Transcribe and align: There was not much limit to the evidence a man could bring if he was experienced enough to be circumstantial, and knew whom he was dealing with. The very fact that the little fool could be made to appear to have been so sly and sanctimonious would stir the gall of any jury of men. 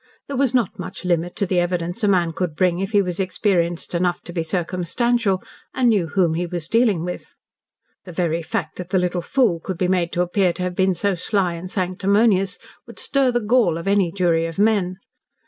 There 0.25 0.35
was 0.35 0.55
not 0.55 0.79
much 0.79 1.05
limit 1.05 1.35
to 1.35 1.45
the 1.45 1.59
evidence 1.59 2.03
a 2.03 2.07
man 2.07 2.33
could 2.33 2.55
bring 2.55 2.79
if 2.79 2.91
he 2.91 3.03
was 3.03 3.19
experienced 3.19 3.93
enough 3.93 4.19
to 4.23 4.33
be 4.33 4.41
circumstantial, 4.41 5.43
and 5.75 5.89
knew 5.89 6.07
whom 6.07 6.33
he 6.33 6.47
was 6.47 6.67
dealing 6.67 7.03
with. 7.05 7.35
The 8.05 8.11
very 8.11 8.41
fact 8.41 8.77
that 8.77 8.89
the 8.89 8.97
little 8.97 9.21
fool 9.21 9.59
could 9.59 9.77
be 9.77 9.87
made 9.87 10.11
to 10.13 10.23
appear 10.23 10.53
to 10.53 10.63
have 10.63 10.75
been 10.75 10.95
so 10.95 11.13
sly 11.13 11.53
and 11.53 11.69
sanctimonious 11.69 12.57
would 12.87 12.97
stir 12.97 13.29
the 13.29 13.41
gall 13.41 13.77
of 13.77 13.87
any 13.87 14.11
jury 14.11 14.47
of 14.47 14.57
men. 14.57 14.97